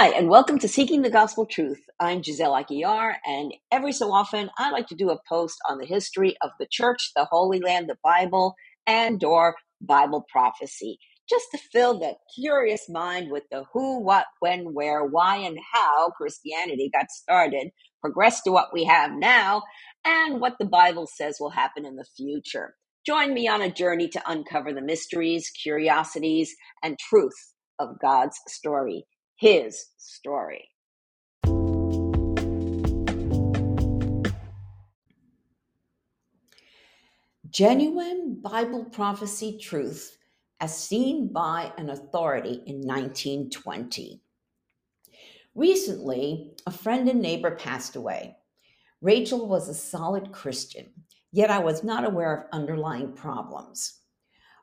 [0.00, 1.80] Hi, and welcome to Seeking the Gospel Truth.
[1.98, 5.86] I'm Giselle Aguiar, and every so often I like to do a post on the
[5.86, 8.54] history of the church, the Holy Land, the Bible,
[8.86, 14.72] and or Bible prophecy, just to fill the curious mind with the who, what, when,
[14.72, 17.70] where, why, and how Christianity got started,
[18.00, 19.64] progressed to what we have now,
[20.04, 22.76] and what the Bible says will happen in the future.
[23.04, 26.54] Join me on a journey to uncover the mysteries, curiosities,
[26.84, 27.34] and truth
[27.80, 29.04] of God's story
[29.38, 30.68] his story.
[37.48, 40.18] Genuine Bible prophecy truth
[40.60, 44.20] as seen by an authority in 1920.
[45.54, 48.36] Recently, a friend and neighbor passed away.
[49.00, 50.86] Rachael was a solid Christian,
[51.30, 54.00] yet I was not aware of underlying problems.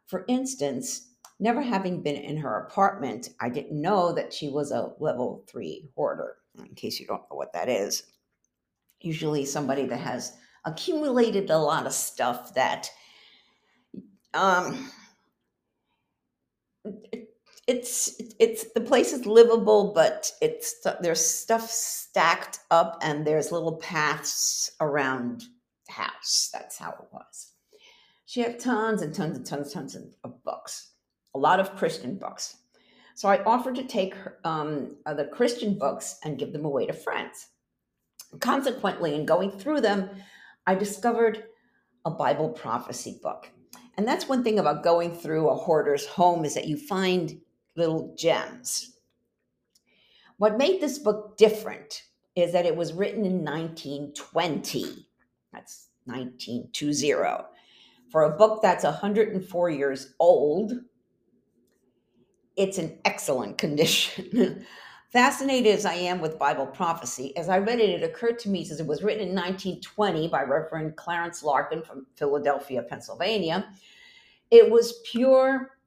[0.07, 4.94] For instance, Never having been in her apartment, I didn't know that she was a
[5.00, 8.03] level three hoarder, in case you don't know what that is.
[9.02, 12.89] Usually, somebody that has accumulated a lot of stuff that
[14.33, 14.89] um,
[17.67, 23.75] it's it's the place is livable, but it's there's stuff stacked up, and there's little
[23.78, 25.44] paths around
[25.88, 26.50] the house.
[26.53, 27.52] That's how it was.
[28.25, 30.94] She had tons and tons and tons and tons of books
[31.36, 32.58] a lot of Christian books.
[33.14, 37.47] So I offered to take um, the Christian books and give them away to friends.
[38.39, 40.09] Consequently, in going through them,
[40.66, 41.44] I discovered
[42.06, 43.50] a Bible prophecy book.
[43.97, 47.39] And that's one thing about going through a hoarder's home is that you find
[47.75, 48.97] little gems.
[50.38, 52.03] What made this book different
[52.36, 55.08] is that it was written in 1920.
[55.53, 57.45] That's 1920.
[58.11, 60.73] For a book that's 104 years old,
[62.56, 64.66] it's in excellent condition.
[65.11, 68.66] Fascinated as I am with Bible prophecy, as I read it, it occurred to me
[68.66, 73.66] since it was written in 1920 by Reverend Clarence Larkin from Philadelphia, Pennsylvania,
[74.52, 75.78] it was pure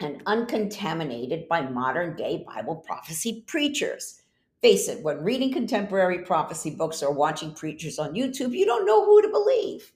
[0.00, 4.22] and uncontaminated by modern day Bible prophecy preachers.
[4.60, 9.04] Face it, when reading contemporary prophecy books or watching preachers on YouTube, you don't know
[9.04, 9.92] who to believe.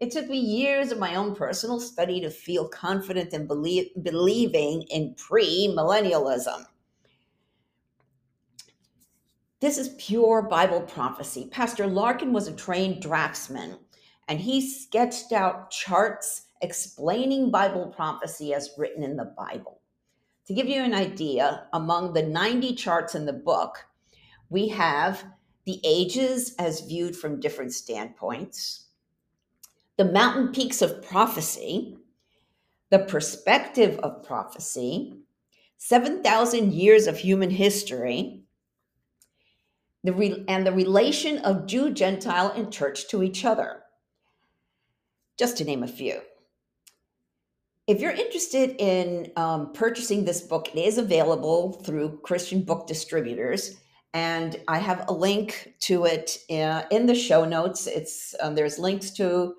[0.00, 5.14] It took me years of my own personal study to feel confident in believing in
[5.14, 6.66] premillennialism.
[9.60, 11.48] This is pure Bible prophecy.
[11.50, 13.78] Pastor Larkin was a trained draftsman,
[14.28, 19.80] and he sketched out charts explaining Bible prophecy as written in the Bible.
[20.46, 23.86] To give you an idea, among the 90 charts in the book,
[24.50, 25.24] we have
[25.64, 28.83] the ages as viewed from different standpoints
[29.96, 31.96] the mountain peaks of prophecy,
[32.90, 35.14] the perspective of prophecy,
[35.78, 38.42] 7,000 years of human history,
[40.02, 43.82] the re- and the relation of Jew, Gentile, and church to each other,
[45.38, 46.20] just to name a few.
[47.86, 53.76] If you're interested in um, purchasing this book, it is available through Christian book distributors.
[54.14, 57.86] And I have a link to it uh, in the show notes.
[57.86, 59.56] It's um, there's links to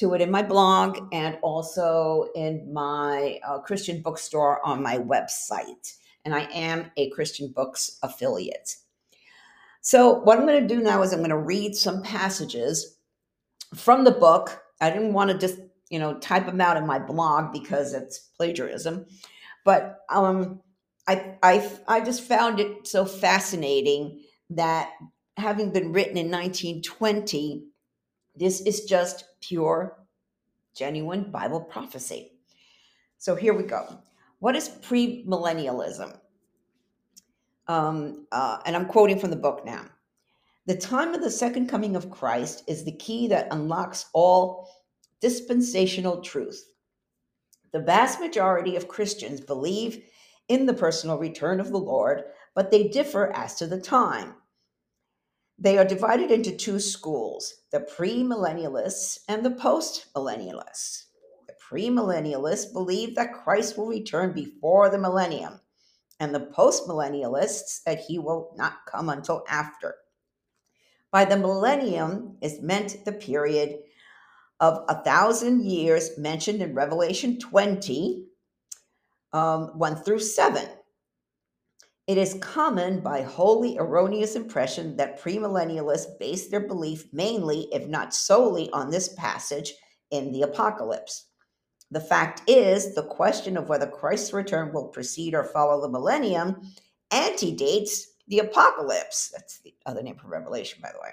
[0.00, 5.94] to it in my blog and also in my uh, Christian bookstore on my website.
[6.24, 8.76] And I am a Christian Books affiliate.
[9.82, 12.98] So, what I'm going to do now is I'm going to read some passages
[13.74, 14.62] from the book.
[14.80, 15.58] I didn't want to just,
[15.90, 19.06] you know, type them out in my blog because it's plagiarism.
[19.64, 20.60] But um,
[21.06, 24.90] I, I, I just found it so fascinating that
[25.36, 27.64] having been written in 1920,
[28.40, 29.98] this is just pure,
[30.74, 32.32] genuine Bible prophecy.
[33.18, 33.98] So here we go.
[34.38, 36.18] What is premillennialism?
[37.68, 39.84] Um, uh, and I'm quoting from the book now.
[40.64, 44.70] The time of the second coming of Christ is the key that unlocks all
[45.20, 46.64] dispensational truth.
[47.72, 50.02] The vast majority of Christians believe
[50.48, 52.24] in the personal return of the Lord,
[52.54, 54.34] but they differ as to the time.
[55.62, 61.04] They are divided into two schools the premillennialists and the postmillennialists.
[61.46, 65.60] The premillennialists believe that Christ will return before the millennium,
[66.18, 69.96] and the postmillennialists that he will not come until after.
[71.10, 73.80] By the millennium is meant the period
[74.60, 78.26] of a thousand years mentioned in Revelation 20,
[79.34, 80.66] um, 1 through 7.
[82.06, 88.14] It is common by wholly erroneous impression that premillennialists base their belief mainly, if not
[88.14, 89.74] solely, on this passage
[90.10, 91.26] in the Apocalypse.
[91.92, 96.72] The fact is, the question of whether Christ's return will precede or follow the millennium
[97.10, 99.30] antedates the apocalypse.
[99.32, 101.10] That's the other name for Revelation, by the way.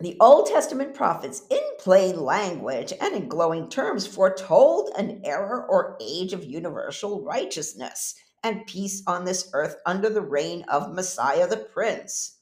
[0.00, 5.96] The Old Testament prophets, in plain language and in glowing terms, foretold an era or
[6.00, 11.56] age of universal righteousness and peace on this earth under the reign of Messiah the
[11.56, 12.38] Prince.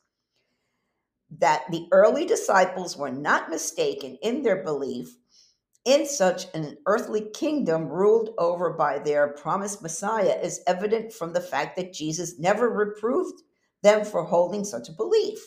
[1.38, 5.16] That the early disciples were not mistaken in their belief
[5.84, 11.40] in such an earthly kingdom ruled over by their promised Messiah is evident from the
[11.40, 13.42] fact that Jesus never reproved
[13.82, 15.38] them for holding such a belief.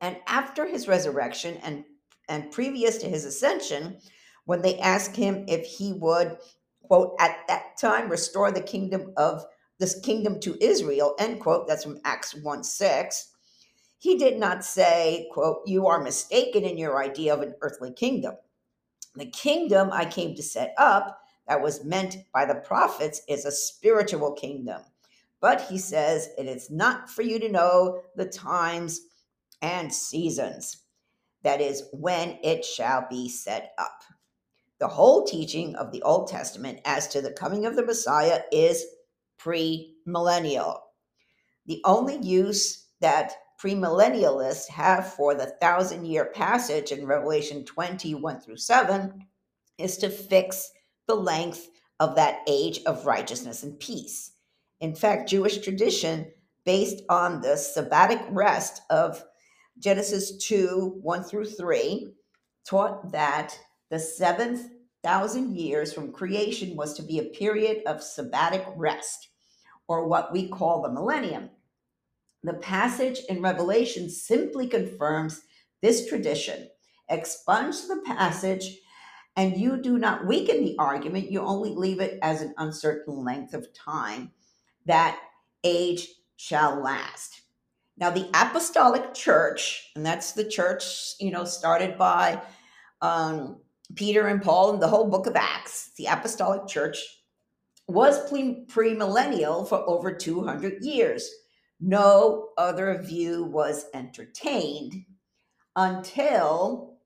[0.00, 1.84] And after his resurrection and,
[2.28, 3.98] and previous to his ascension,
[4.46, 6.36] when they asked him if he would,
[6.86, 9.44] quote, at that time restore the kingdom of
[9.78, 13.30] this kingdom to Israel, end quote, that's from Acts 1 6,
[13.98, 18.34] he did not say, quote, you are mistaken in your idea of an earthly kingdom.
[19.14, 23.50] The kingdom I came to set up, that was meant by the prophets, is a
[23.50, 24.82] spiritual kingdom.
[25.40, 29.00] But he says, it is not for you to know the times
[29.62, 30.82] and seasons.
[31.42, 34.02] That is, when it shall be set up.
[34.84, 38.84] The whole teaching of the Old Testament as to the coming of the Messiah is
[39.40, 40.78] premillennial.
[41.64, 48.58] The only use that premillennialists have for the thousand year passage in Revelation 21 through
[48.58, 49.26] 7
[49.78, 50.70] is to fix
[51.06, 51.66] the length
[51.98, 54.32] of that age of righteousness and peace.
[54.80, 56.30] In fact, Jewish tradition,
[56.66, 59.24] based on the sabbatic rest of
[59.78, 62.12] Genesis 2 1 through 3,
[62.66, 63.58] taught that
[63.90, 64.73] the seventh
[65.04, 69.28] thousand years from creation was to be a period of sabbatic rest,
[69.86, 71.50] or what we call the millennium.
[72.42, 75.42] The passage in Revelation simply confirms
[75.82, 76.68] this tradition.
[77.10, 78.78] Expunge the passage,
[79.36, 83.52] and you do not weaken the argument, you only leave it as an uncertain length
[83.52, 84.32] of time.
[84.86, 85.18] That
[85.64, 87.42] age shall last.
[87.96, 92.40] Now, the Apostolic Church, and that's the church, you know, started by
[93.00, 93.58] um,
[93.94, 96.98] Peter and Paul and the whole book of Acts, the Apostolic Church
[97.86, 101.30] was premillennial for over 200 years
[101.80, 105.04] no other view was entertained
[105.76, 106.98] until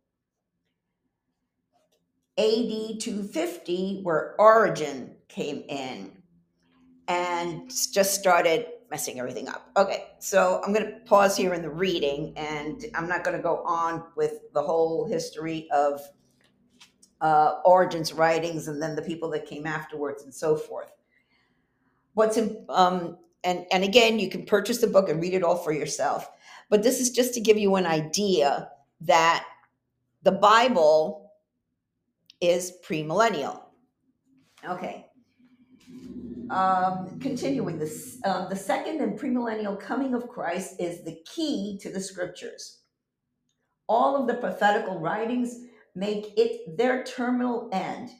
[2.38, 6.12] AD 250, where Origen came in
[7.08, 9.70] and just started messing everything up.
[9.76, 13.42] Okay, so I'm going to pause here in the reading and I'm not going to
[13.42, 16.00] go on with the whole history of
[17.20, 17.56] uh,
[18.14, 20.92] writings and then the people that came afterwards and so forth.
[22.14, 25.56] What's in, um, and and again you can purchase the book and read it all
[25.56, 26.28] for yourself
[26.70, 28.70] but this is just to give you an idea
[29.00, 29.46] that
[30.22, 31.32] the bible
[32.40, 33.62] is premillennial.
[34.68, 35.06] Okay.
[36.50, 41.90] Um, continuing this uh, the second and premillennial coming of christ is the key to
[41.90, 42.80] the scriptures.
[43.88, 45.66] All of the prophetical writings
[45.98, 48.10] make it their terminal end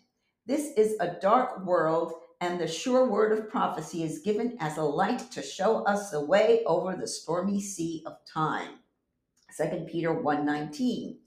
[0.48, 4.82] this is a dark world and the sure word of prophecy is given as a
[4.82, 8.78] light to show us the way over the stormy sea of time.
[9.54, 11.18] 2 Peter 1:19.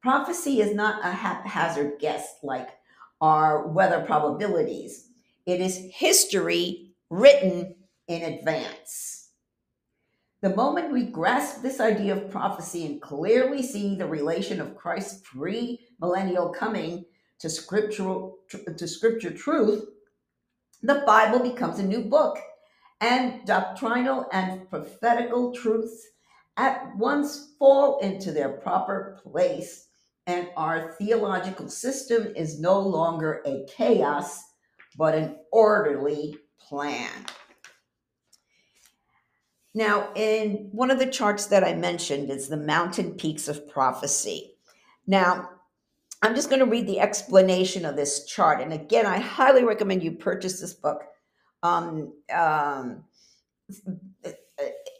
[0.00, 2.70] Prophecy is not a haphazard guess like
[3.20, 5.10] our weather probabilities.
[5.44, 7.74] It is history written
[8.08, 9.11] in advance.
[10.42, 15.22] The moment we grasp this idea of prophecy and clearly see the relation of Christ's
[15.22, 17.04] pre-millennial coming
[17.38, 19.84] to scriptural to scripture truth,
[20.82, 22.38] the Bible becomes a new book,
[23.00, 26.08] and doctrinal and prophetical truths
[26.56, 29.86] at once fall into their proper place,
[30.26, 34.42] and our theological system is no longer a chaos,
[34.98, 37.26] but an orderly plan.
[39.74, 44.54] Now, in one of the charts that I mentioned is the mountain peaks of prophecy.
[45.06, 45.48] Now,
[46.20, 48.60] I'm just going to read the explanation of this chart.
[48.60, 51.02] And again, I highly recommend you purchase this book.
[51.62, 53.04] Um, um,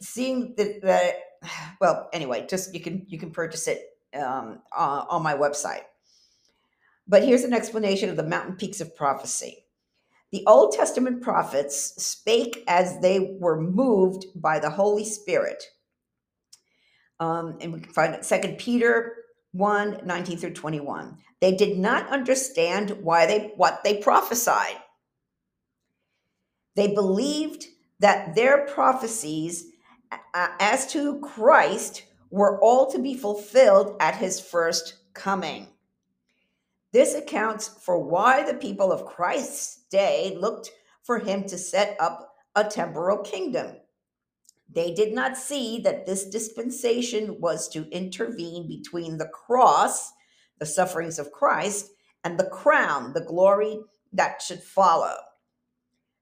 [0.01, 1.15] seeing that,
[1.79, 3.81] well, anyway, just you can you can purchase it
[4.15, 5.83] um, uh, on my website.
[7.07, 9.65] But here's an explanation of the mountain peaks of prophecy.
[10.33, 15.63] The Old Testament prophets spake as they were moved by the Holy Spirit.
[17.19, 19.13] Um, and we can find it Second Peter
[19.51, 21.19] 1 19 through 21.
[21.39, 24.77] They did not understand why they what they prophesied.
[26.75, 27.65] They believed
[27.99, 29.65] that their prophecies
[30.33, 35.67] as to Christ were all to be fulfilled at his first coming.
[36.93, 40.71] This accounts for why the people of Christ's day looked
[41.01, 43.77] for him to set up a temporal kingdom.
[44.69, 50.11] They did not see that this dispensation was to intervene between the cross,
[50.59, 51.89] the sufferings of Christ,
[52.23, 53.79] and the crown, the glory
[54.13, 55.15] that should follow.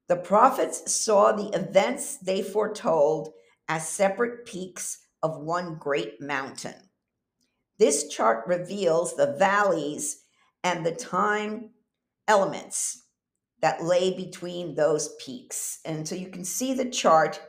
[0.08, 3.34] The prophets saw the events they foretold
[3.68, 6.90] as separate peaks of one great mountain.
[7.78, 10.21] This chart reveals the valleys
[10.64, 11.70] and the time
[12.28, 13.04] elements
[13.62, 15.80] that lay between those peaks.
[15.86, 17.40] And so you can see the chart,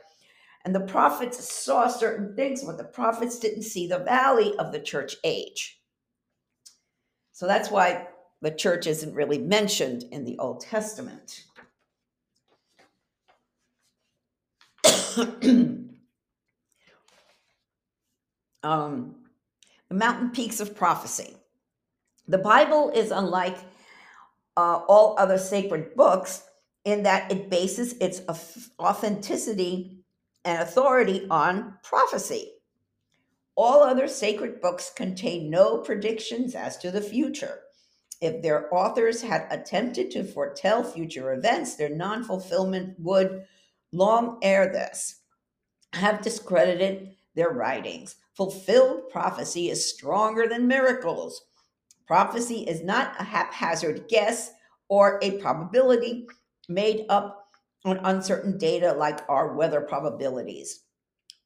[0.65, 4.79] and the prophets saw certain things, but the prophets didn't see the valley of the
[4.79, 5.79] church age.
[7.31, 8.07] So that's why
[8.41, 11.45] the church isn't really mentioned in the Old Testament.
[18.63, 19.15] um,
[19.89, 21.35] the mountain peaks of prophecy.
[22.27, 23.57] The Bible is unlike
[24.55, 26.43] uh, all other sacred books
[26.85, 28.21] in that it bases its
[28.79, 30.03] authenticity
[30.45, 32.51] and authority on prophecy.
[33.55, 37.59] All other sacred books contain no predictions as to the future.
[38.21, 43.43] If their authors had attempted to foretell future events, their non fulfillment would,
[43.91, 45.19] long ere this,
[45.93, 48.15] have discredited their writings.
[48.33, 51.43] Fulfilled prophecy is stronger than miracles.
[52.13, 54.51] Prophecy is not a haphazard guess
[54.87, 56.27] or a probability
[56.69, 57.47] made up
[57.85, 60.83] on uncertain data like our weather probabilities.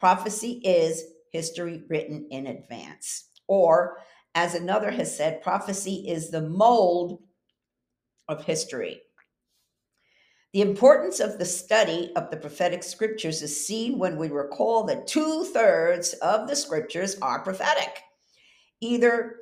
[0.02, 3.30] Prophecy is history written in advance.
[3.48, 4.00] Or,
[4.36, 7.22] as another has said, prophecy is the mold
[8.28, 9.00] of history.
[10.52, 15.08] The importance of the study of the prophetic scriptures is seen when we recall that
[15.08, 18.02] two thirds of the scriptures are prophetic,
[18.82, 19.37] either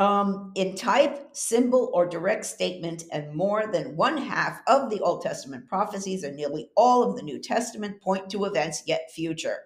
[0.00, 5.20] um, in type, symbol, or direct statement, and more than one half of the Old
[5.20, 9.58] Testament prophecies and nearly all of the New Testament point to events yet future.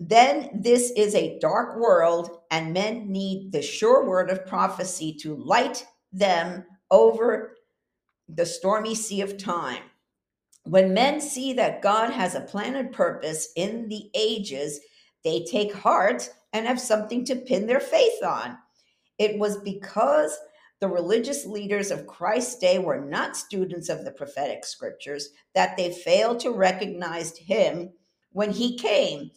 [0.00, 5.36] Then this is a dark world, and men need the sure word of prophecy to
[5.36, 7.54] light them over
[8.28, 9.84] the stormy sea of time.
[10.64, 14.80] When men see that God has a plan and purpose in the ages,
[15.22, 18.58] they take heart and have something to pin their faith on.
[19.24, 20.38] It was because
[20.80, 25.90] the religious leaders of Christ's day were not students of the prophetic scriptures that they
[25.90, 27.90] failed to recognize him
[28.32, 29.30] when he came.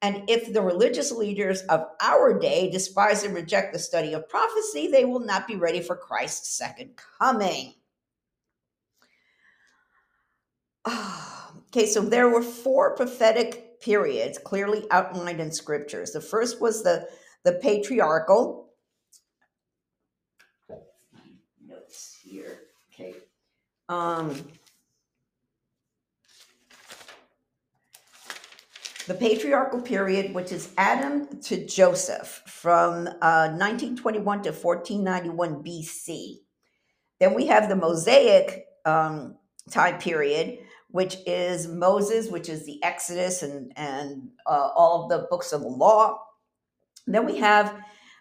[0.00, 4.86] And if the religious leaders of our day despise and reject the study of prophecy,
[4.86, 7.74] they will not be ready for Christ's second coming.
[10.88, 16.12] okay, so there were four prophetic periods clearly outlined in scriptures.
[16.12, 17.08] The first was the,
[17.44, 18.62] the patriarchal.
[21.64, 22.60] Notes here.
[22.94, 23.14] Okay.
[23.88, 24.34] Um,
[29.06, 36.36] the patriarchal period, which is Adam to Joseph from uh, 1921 to 1491 BC.
[37.20, 39.36] Then we have the Mosaic um,
[39.70, 45.26] time period, which is Moses, which is the Exodus and and uh, all of the
[45.28, 46.18] books of the law.
[47.06, 47.76] And then we have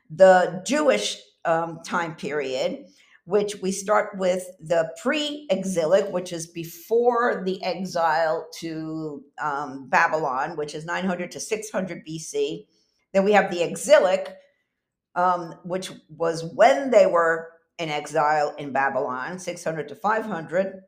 [0.09, 2.85] the Jewish um, time period,
[3.31, 10.75] which we start with the pre-exilic, which is before the exile to um, Babylon, which
[10.75, 12.67] is 900 to 600 BC.
[13.13, 14.35] Then we have the exilic,
[15.15, 20.83] um, which was when they were in exile in Babylon, 600 to 500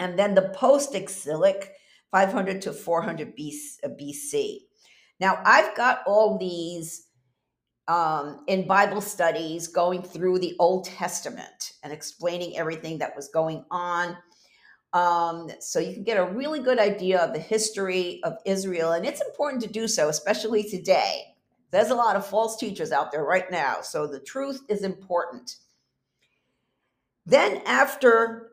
[0.00, 1.74] and then the post exilic
[2.10, 4.34] 500 to 400 BC.
[4.34, 4.58] Uh,
[5.20, 7.06] now, I've got all these
[7.90, 13.64] um, in Bible studies going through the Old Testament and explaining everything that was going
[13.68, 14.16] on.
[14.92, 18.92] Um, so you can get a really good idea of the history of Israel.
[18.92, 21.34] And it's important to do so, especially today.
[21.72, 23.80] There's a lot of false teachers out there right now.
[23.82, 25.56] So the truth is important.
[27.26, 28.49] Then, after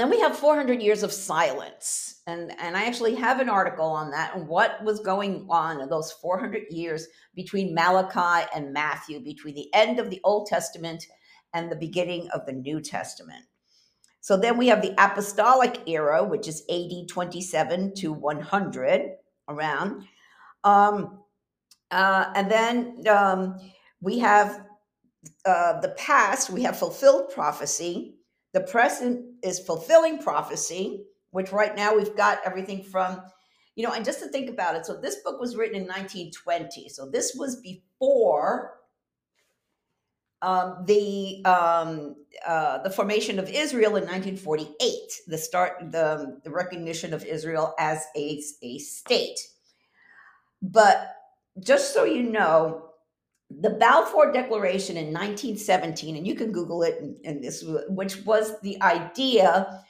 [0.00, 2.22] then we have 400 years of silence.
[2.26, 5.88] And and i actually have an article on that and what was going on in
[5.88, 11.04] those 400 years between malachi and matthew between the end of the old testament
[11.54, 13.44] and the beginning of the new testament.
[14.20, 19.10] So then we have the apostolic era which is ad 27 to 100
[19.48, 20.04] around.
[20.62, 21.20] Um,
[21.90, 23.58] uh, and then um,
[24.00, 24.62] we have
[25.44, 28.19] uh, the past we have fulfilled prophecy
[28.52, 33.22] the present is fulfilling prophecy, which right now we've got everything from,
[33.76, 34.84] you know, and just to think about it.
[34.86, 36.88] So this book was written in 1920.
[36.88, 38.80] So this was before
[40.42, 42.16] um, the um,
[42.46, 44.74] uh, the formation of Israel in 1948,
[45.26, 49.38] the start, the, the recognition of Israel as a, a state.
[50.62, 51.14] But
[51.58, 52.89] just so you know,
[53.50, 58.60] the Balfour Declaration in 1917, and you can Google it, and, and this, which was
[58.60, 59.82] the idea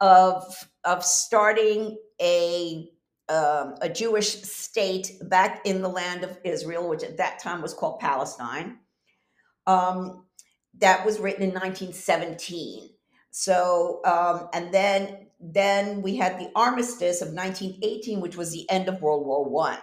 [0.00, 0.44] of
[0.84, 2.88] of starting a
[3.28, 7.74] um, a Jewish state back in the land of Israel, which at that time was
[7.74, 8.78] called Palestine.
[9.66, 10.24] Um,
[10.78, 12.90] that was written in 1917.
[13.30, 18.88] So, um, and then then we had the armistice of 1918, which was the end
[18.88, 19.78] of World War One.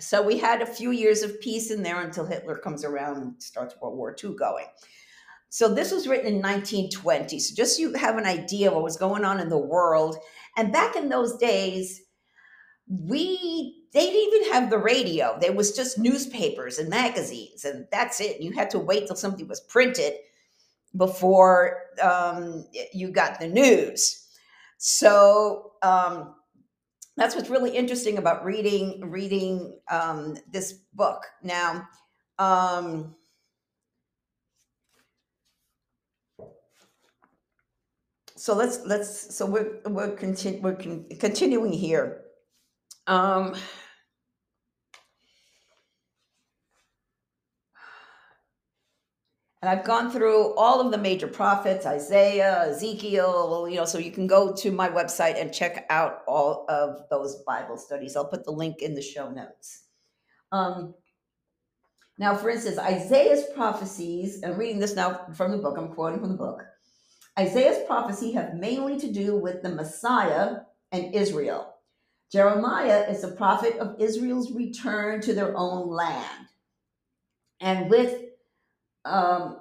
[0.00, 3.42] So we had a few years of peace in there until Hitler comes around and
[3.42, 4.66] starts World War II going.
[5.50, 7.38] So this was written in 1920.
[7.38, 10.16] So just so you have an idea of what was going on in the world.
[10.56, 12.02] And back in those days,
[12.88, 15.36] we they didn't even have the radio.
[15.40, 18.40] There was just newspapers and magazines, and that's it.
[18.40, 20.14] You had to wait till something was printed
[20.96, 24.26] before um, you got the news.
[24.78, 26.34] So um,
[27.20, 31.22] that's what's really interesting about reading reading um, this book.
[31.42, 31.86] Now,
[32.38, 33.14] um,
[38.36, 42.22] so let's let's so we're we're, continu- we're con- continuing here.
[43.06, 43.54] Um,
[49.62, 54.10] and I've gone through all of the major prophets, Isaiah, Ezekiel, you know, so you
[54.10, 58.16] can go to my website and check out all of those Bible studies.
[58.16, 59.84] I'll put the link in the show notes.
[60.50, 60.94] Um,
[62.16, 66.30] now, for instance, Isaiah's prophecies, and reading this now from the book, I'm quoting from
[66.30, 66.62] the book.
[67.38, 70.56] Isaiah's prophecy have mainly to do with the Messiah
[70.92, 71.74] and Israel.
[72.32, 76.46] Jeremiah is a prophet of Israel's return to their own land.
[77.60, 78.29] And with
[79.04, 79.58] um,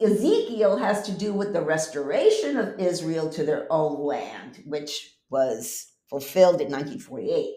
[0.00, 5.92] Ezekiel has to do with the restoration of Israel to their own land, which was
[6.10, 7.54] fulfilled in 1948.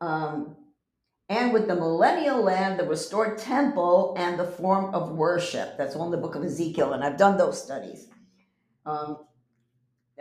[0.00, 0.56] Um,
[1.28, 5.76] and with the millennial land, the restored temple, and the form of worship.
[5.78, 8.08] That's all in the book of Ezekiel, and I've done those studies.
[8.86, 9.18] Um,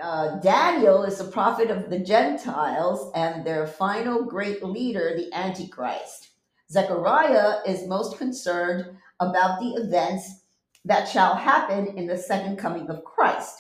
[0.02, 6.30] uh, Daniel is a prophet of the Gentiles and their final great leader, the Antichrist.
[6.76, 10.42] Zechariah is most concerned about the events
[10.84, 13.56] that shall happen in the second coming of Christ.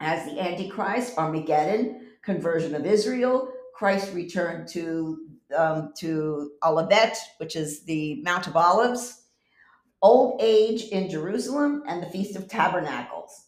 [0.00, 5.18] As the Antichrist, Armageddon, conversion of Israel, Christ returned to
[5.56, 9.26] um, to Olivet, which is the Mount of Olives,
[10.02, 13.46] old age in Jerusalem, and the Feast of Tabernacles.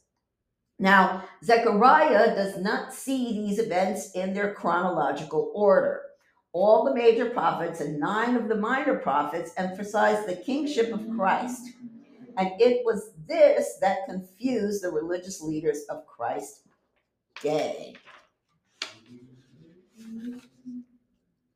[0.79, 6.03] Now, Zechariah does not see these events in their chronological order.
[6.59, 11.67] All the major prophets and nine of the minor prophets emphasized the kingship of Christ.
[12.39, 16.63] And it was this that confused the religious leaders of Christ's
[17.43, 17.95] day.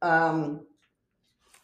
[0.03, 0.67] Um,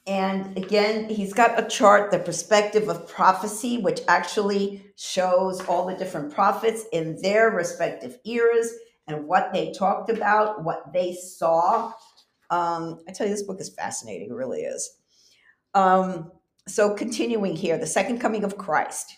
[0.07, 5.94] and again, he's got a chart, the perspective of prophecy, which actually shows all the
[5.94, 8.72] different prophets in their respective eras
[9.09, 11.92] and what they talked about, what they saw.
[12.50, 14.98] Um, I tell you, this book is fascinating, it really is.
[15.74, 16.30] Um,
[16.68, 19.12] so, continuing here, the second coming of Christ.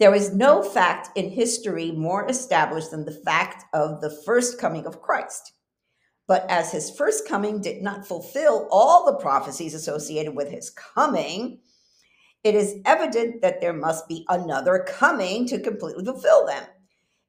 [0.00, 4.86] There is no fact in history more established than the fact of the first coming
[4.86, 5.52] of Christ.
[6.26, 11.60] But as his first coming did not fulfill all the prophecies associated with his coming,
[12.42, 16.64] it is evident that there must be another coming to completely fulfill them.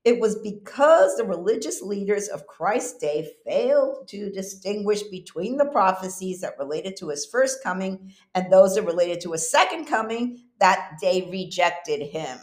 [0.06, 6.42] It was because the religious leaders of Christ's day failed to distinguish between the prophecies
[6.42, 10.92] that related to his first coming and those that related to his second coming that
[11.02, 12.38] they rejected him.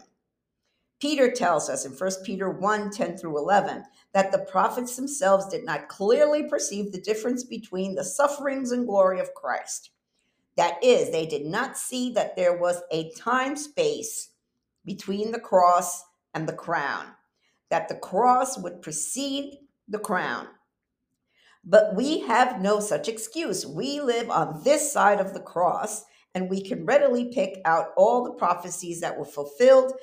[1.01, 5.65] Peter tells us in 1 Peter 1 10 through 11 that the prophets themselves did
[5.65, 9.91] not clearly perceive the difference between the sufferings and glory of Christ.
[10.57, 14.31] That is, they did not see that there was a time space
[14.85, 17.07] between the cross and the crown,
[17.73, 19.57] that the cross would precede
[19.89, 20.47] the crown.
[21.65, 23.65] But we have no such excuse.
[23.67, 26.05] We live on this side of the cross,
[26.35, 29.95] and we can readily pick out all the prophecies that were fulfilled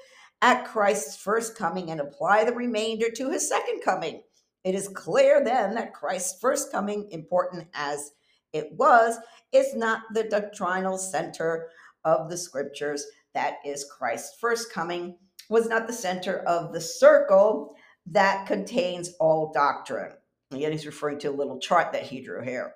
[0.42, 4.24] at Christ's first coming and apply the remainder to his second coming.
[4.64, 8.14] It is clear then that Christ's first coming, important as
[8.52, 9.16] it was,
[9.52, 11.68] is not the doctrinal center
[12.04, 13.06] of the scriptures.
[13.36, 15.18] That is, Christ's first coming
[15.50, 20.14] was not the center of the circle that contains all doctrine.
[20.52, 22.74] Again, he's referring to a little chart that he drew here.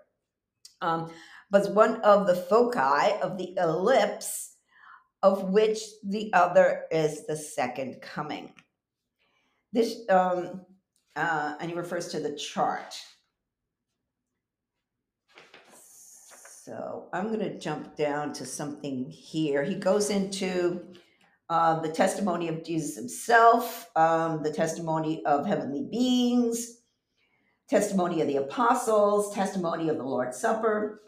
[0.81, 1.11] Um,
[1.51, 4.55] was one of the foci of the ellipse,
[5.21, 8.51] of which the other is the second coming.
[9.71, 10.65] This, um,
[11.15, 12.95] uh, and he refers to the chart.
[16.63, 19.63] So I'm going to jump down to something here.
[19.63, 20.93] He goes into
[21.49, 26.81] uh, the testimony of Jesus himself, um, the testimony of heavenly beings,
[27.69, 31.01] testimony of the apostles, testimony of the Lord's Supper,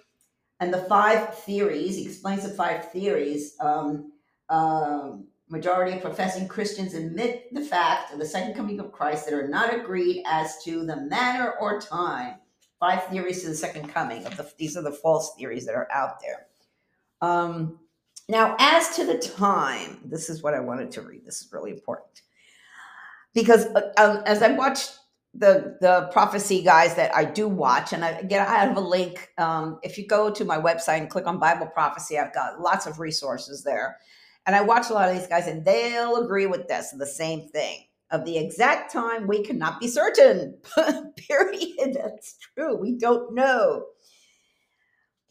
[0.60, 1.96] and the five theories.
[1.96, 3.56] He explains the five theories.
[3.60, 4.12] Um,
[4.50, 9.34] um, majority of professing Christians admit the fact of the second coming of Christ that
[9.34, 12.36] are not agreed as to the manner or time.
[12.80, 15.88] Five theories to the second coming of the these are the false theories that are
[15.92, 16.48] out there.
[17.22, 17.80] Um,
[18.28, 21.26] now, as to the time, this is what I wanted to read.
[21.26, 22.22] This is really important
[23.36, 24.98] because uh, um, as I watched
[25.36, 29.30] the the prophecy guys that I do watch, and I again I have a link.
[29.38, 32.88] Um, if you go to my website and click on Bible prophecy, I've got lots
[32.88, 33.98] of resources there,
[34.48, 37.50] and I watch a lot of these guys, and they'll agree with this, the same
[37.50, 37.82] thing.
[38.12, 40.58] Of the exact time, we cannot be certain.
[41.18, 41.96] Period.
[41.96, 42.78] That's true.
[42.78, 43.84] We don't know.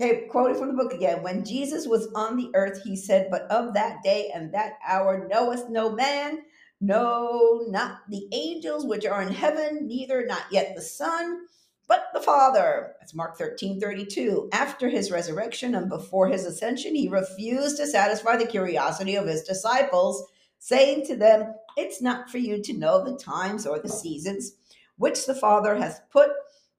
[0.00, 1.22] Okay, quoted from the book again.
[1.22, 5.28] When Jesus was on the earth, he said, But of that day and that hour
[5.28, 6.42] knoweth no man,
[6.80, 11.46] no, not the angels which are in heaven, neither not yet the Son,
[11.86, 12.94] but the Father.
[12.98, 14.48] That's Mark 13 32.
[14.52, 19.44] After his resurrection and before his ascension, he refused to satisfy the curiosity of his
[19.44, 20.26] disciples,
[20.58, 24.56] saying to them, It's not for you to know the times or the seasons
[24.96, 26.30] which the Father hath put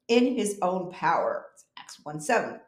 [0.10, 1.46] in his own power.
[1.78, 2.60] Acts 1 7.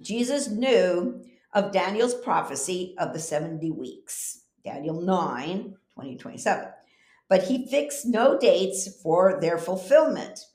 [0.00, 6.68] Jesus knew of Daniel's prophecy of the 70 weeks, Daniel 9 20 27.
[7.28, 10.46] But he fixed no dates for their fulfillment.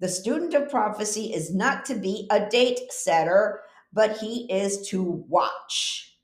[0.00, 3.60] The student of prophecy is not to be a date setter,
[3.92, 6.16] but he is to watch.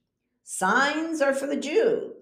[0.43, 2.15] Signs are for the Jew.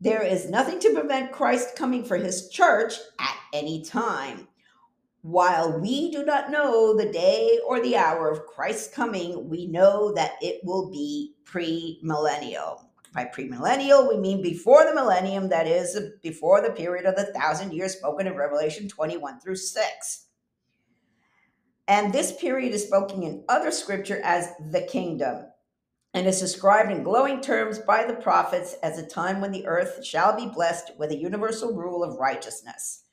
[0.00, 4.48] There is nothing to prevent Christ coming for his church at any time.
[5.26, 10.14] While we do not know the day or the hour of Christ's coming, we know
[10.14, 12.84] that it will be premillennial.
[13.12, 17.72] By premillennial, we mean before the millennium, that is, before the period of the thousand
[17.72, 20.26] years spoken in Revelation 21 through 6.
[21.88, 25.46] And this period is spoken in other scripture as the kingdom
[26.14, 30.04] and is described in glowing terms by the prophets as a time when the earth
[30.04, 33.05] shall be blessed with a universal rule of righteousness.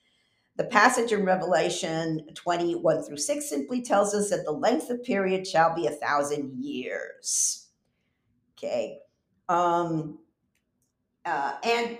[0.55, 5.47] The passage in Revelation 21 through 6 simply tells us that the length of period
[5.47, 7.69] shall be a thousand years.
[8.57, 8.99] Okay.
[9.49, 10.19] Um,
[11.25, 11.97] uh, and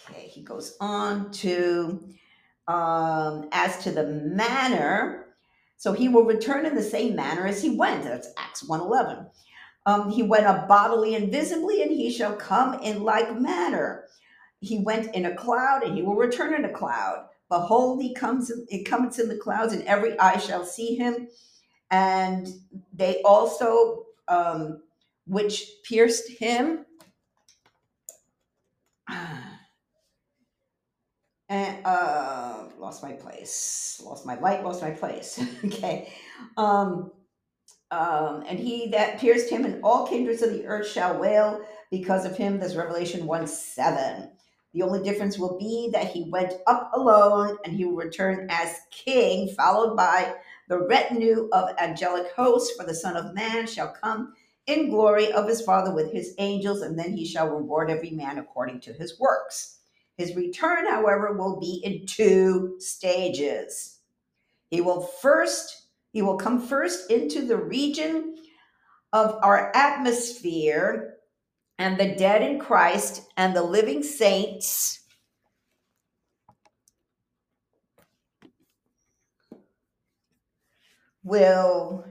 [0.00, 2.08] okay, he goes on to
[2.68, 5.26] um, as to the manner.
[5.76, 8.04] So he will return in the same manner as he went.
[8.04, 9.30] That's Acts 1:11.
[9.84, 14.04] Um, he went up bodily and visibly, and he shall come in like manner.
[14.60, 17.28] He went in a cloud, and he will return in a cloud.
[17.48, 21.28] Behold, he comes, it comes in the clouds, and every eye shall see him.
[21.90, 22.48] And
[22.92, 24.82] they also, um,
[25.26, 26.84] which pierced him,
[31.48, 35.40] and uh, lost my place, lost my light, lost my place.
[35.64, 36.12] okay.
[36.56, 37.12] Um,
[37.92, 42.24] um, and he that pierced him and all kindreds of the earth shall wail because
[42.24, 42.58] of him.
[42.58, 44.30] That's Revelation 1 7.
[44.74, 48.80] The only difference will be that he went up alone and he will return as
[48.90, 50.34] king, followed by
[50.68, 52.76] the retinue of angelic hosts.
[52.76, 54.34] For the Son of Man shall come
[54.66, 58.38] in glory of his Father with his angels, and then he shall reward every man
[58.38, 59.78] according to his works.
[60.18, 64.00] His return, however, will be in two stages.
[64.70, 68.36] He will first he will come first into the region
[69.12, 71.05] of our atmosphere,
[71.78, 75.00] and the dead in Christ and the living saints
[81.22, 82.04] will.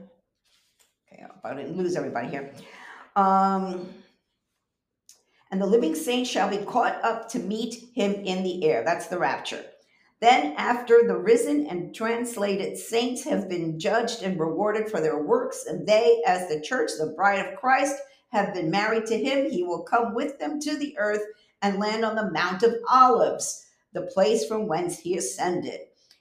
[1.12, 2.52] Okay, I didn't lose everybody here.
[3.16, 3.88] Um,
[5.50, 8.84] and the living saints shall be caught up to meet him in the air.
[8.84, 9.64] That's the rapture.
[10.20, 15.66] Then, after the risen and translated saints have been judged and rewarded for their works,
[15.66, 17.96] and they, as the church, the bride of Christ,
[18.36, 21.22] have been married to him, he will come with them to the earth
[21.62, 25.80] and land on the Mount of Olives, the place from whence he ascended.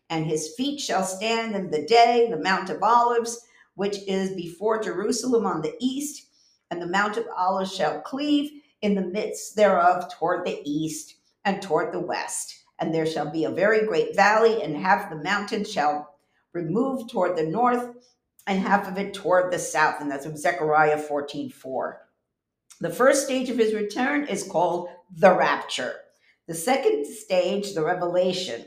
[0.09, 4.81] And his feet shall stand in the day, the Mount of Olives, which is before
[4.81, 6.27] Jerusalem on the east,
[6.71, 11.61] and the Mount of Olives shall cleave in the midst thereof toward the east and
[11.61, 15.63] toward the west and there shall be a very great valley, and half the mountain
[15.63, 16.15] shall
[16.53, 17.95] remove toward the north,
[18.47, 20.01] and half of it toward the south.
[20.01, 22.01] And that's from Zechariah 14 4.
[22.81, 25.95] The first stage of his return is called the rapture.
[26.47, 28.65] The second stage, the revelation.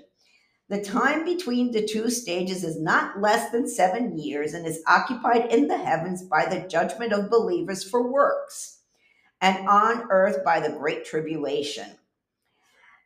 [0.69, 5.51] The time between the two stages is not less than seven years and is occupied
[5.53, 8.81] in the heavens by the judgment of believers for works,
[9.41, 11.87] and on earth by the great tribulation.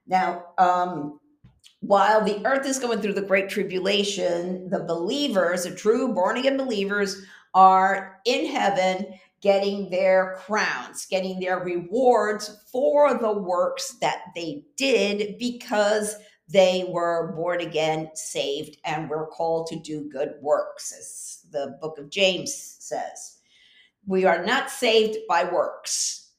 [0.07, 1.21] Now, um,
[1.81, 6.57] while the earth is going through the great tribulation, the believers, the true born again
[6.57, 9.07] believers, are in heaven
[9.43, 16.17] getting their crowns, getting their rewards for the works that they did because
[16.49, 21.99] they were born again, saved, and were called to do good works, as the book
[21.99, 23.39] of James says.
[24.07, 26.31] We are not saved by works.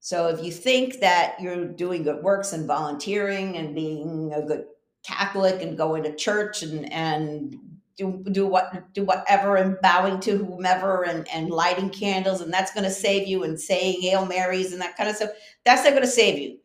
[0.00, 4.64] So if you think that you're doing good works and volunteering and being a good
[5.04, 7.56] Catholic and going to church and, and
[7.96, 12.72] do do what do whatever and bowing to whomever and, and lighting candles and that's
[12.72, 15.30] going to save you and saying Hail Marys and that kind of stuff.
[15.64, 16.58] That's not going to save you.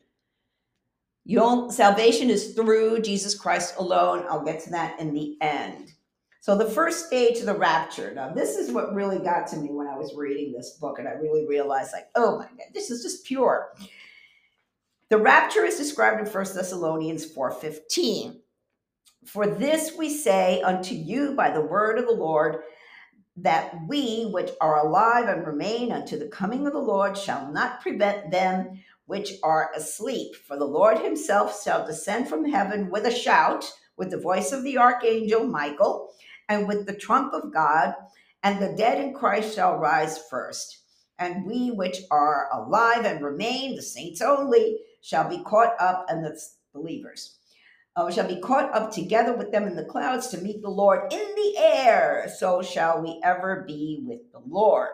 [1.25, 4.25] Your salvation is through Jesus Christ alone.
[4.29, 5.91] I'll get to that in the end.
[6.39, 8.13] So the first stage of the rapture.
[8.13, 11.07] Now this is what really got to me when I was reading this book and
[11.07, 13.73] I really realized like, oh my god, this is just pure.
[15.09, 18.39] The rapture is described in 1 Thessalonians 4:15.
[19.25, 22.63] For this we say unto you by the word of the Lord,
[23.35, 27.81] that we which are alive and remain unto the coming of the Lord shall not
[27.81, 30.35] prevent them which are asleep.
[30.35, 34.63] For the Lord himself shall descend from heaven with a shout, with the voice of
[34.63, 36.09] the archangel Michael,
[36.49, 37.93] and with the trump of God,
[38.43, 40.83] and the dead in Christ shall rise first.
[41.19, 46.23] And we which are alive and remain, the saints only, shall be caught up, and
[46.23, 46.39] the
[46.73, 47.36] believers
[47.97, 51.11] uh, shall be caught up together with them in the clouds to meet the Lord
[51.11, 52.31] in the air.
[52.37, 54.89] So shall we ever be with the Lord.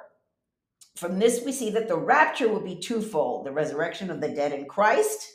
[0.95, 4.53] From this, we see that the rapture will be twofold the resurrection of the dead
[4.53, 5.27] in Christ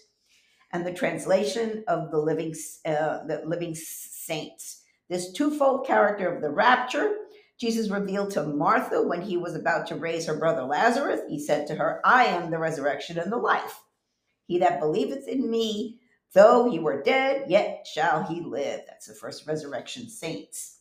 [0.73, 2.55] and the translation of the living,
[2.87, 4.83] uh, the living saints.
[5.11, 7.13] This twofold character of the rapture,
[7.59, 11.21] Jesus revealed to Martha when he was about to raise her brother Lazarus.
[11.29, 13.81] He said to her, I am the resurrection and the life.
[14.47, 15.98] He that believeth in me,
[16.35, 18.83] Though he were dead, yet shall he live.
[18.87, 20.81] That's the first resurrection saints.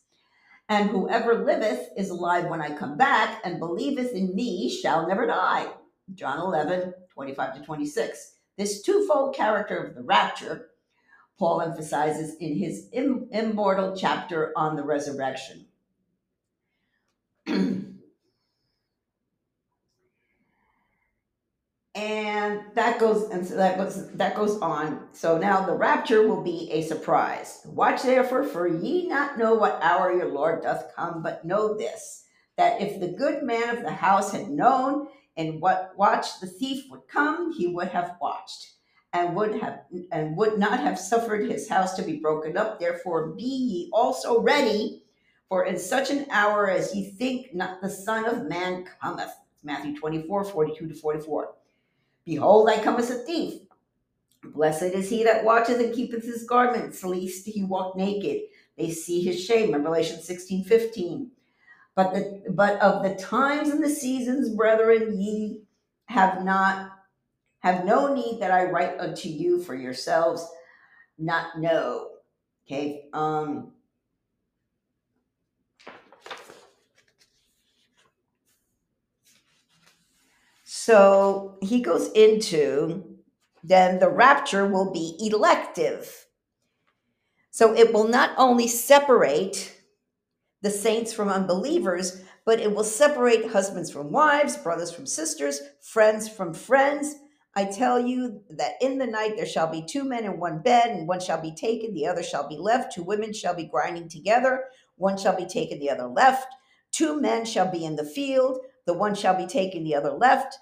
[0.68, 5.26] And whoever liveth is alive when I come back, and believeth in me shall never
[5.26, 5.72] die.
[6.14, 8.34] John 11, 25 to 26.
[8.58, 10.68] This twofold character of the rapture,
[11.38, 15.67] Paul emphasizes in his immortal chapter on the resurrection.
[22.48, 25.08] And that goes and so that goes that goes on.
[25.12, 27.60] So now the rapture will be a surprise.
[27.66, 32.24] Watch therefore for ye not know what hour your lord doth come but know this
[32.56, 36.84] that if the good man of the house had known in what watch the thief
[36.90, 38.74] would come he would have watched
[39.12, 39.80] and would have
[40.12, 42.78] and would not have suffered his house to be broken up.
[42.78, 45.02] Therefore be ye also ready
[45.48, 49.34] for in such an hour as ye think not the son of man cometh.
[49.64, 51.54] Matthew 24 42 to 44
[52.28, 53.62] Behold, I come as a thief.
[54.44, 58.42] Blessed is he that watcheth and keepeth his garments, lest he walk naked.
[58.76, 59.72] They see his shame.
[59.72, 61.30] Revelation 16, 15.
[61.94, 65.62] But the but of the times and the seasons, brethren, ye
[66.04, 66.90] have not
[67.60, 70.46] have no need that I write unto you for yourselves,
[71.16, 72.10] not know.
[72.66, 73.06] Okay.
[73.14, 73.72] Um
[80.88, 83.04] So he goes into
[83.62, 86.24] then the rapture will be elective.
[87.50, 89.76] So it will not only separate
[90.62, 96.26] the saints from unbelievers, but it will separate husbands from wives, brothers from sisters, friends
[96.26, 97.16] from friends.
[97.54, 100.88] I tell you that in the night there shall be two men in one bed,
[100.88, 102.94] and one shall be taken, the other shall be left.
[102.94, 104.64] Two women shall be grinding together,
[104.96, 106.46] one shall be taken, the other left.
[106.92, 110.56] Two men shall be in the field, the one shall be taken, the other left.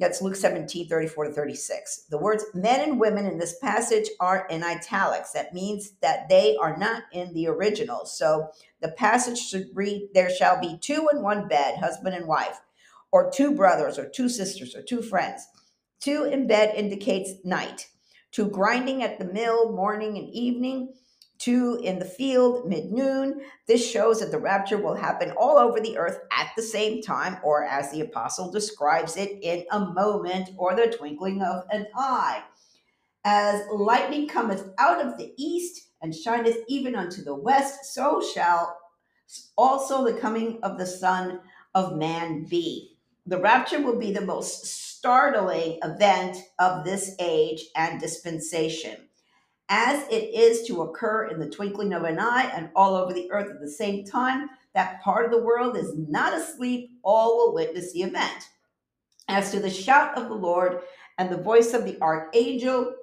[0.00, 2.06] That's Luke 17, 34 to 36.
[2.08, 5.32] The words men and women in this passage are in italics.
[5.32, 8.06] That means that they are not in the original.
[8.06, 8.48] So
[8.80, 12.60] the passage should read, There shall be two in one bed, husband and wife,
[13.12, 15.46] or two brothers, or two sisters, or two friends.
[16.00, 17.88] Two in bed indicates night.
[18.32, 20.94] Two grinding at the mill, morning and evening
[21.40, 23.40] two in the field mid noon.
[23.66, 27.38] This shows that the rapture will happen all over the earth at the same time,
[27.42, 32.42] or as the apostle describes it, in a moment or the twinkling of an eye.
[33.24, 38.78] As lightning cometh out of the east and shineth even unto the west, so shall
[39.56, 41.40] also the coming of the Son
[41.74, 42.96] of Man be.
[43.26, 48.96] The rapture will be the most startling event of this age and dispensation,
[49.70, 53.30] as it is to occur in the twinkling of an eye and all over the
[53.30, 54.50] earth at the same time.
[54.74, 58.48] That part of the world is not asleep, all will witness the event.
[59.28, 60.80] As to the shout of the Lord
[61.18, 62.94] and the voice of the archangel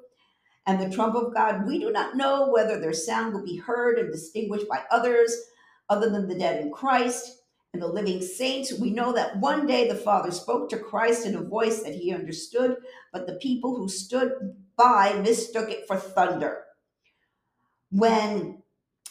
[0.66, 3.98] and the trump of God, we do not know whether their sound will be heard
[3.98, 5.34] and distinguished by others
[5.90, 8.78] other than the dead in Christ and the living saints.
[8.78, 12.14] We know that one day the Father spoke to Christ in a voice that he
[12.14, 12.76] understood,
[13.14, 14.34] but the people who stood
[14.78, 16.64] by mistook it for thunder.
[17.92, 18.62] When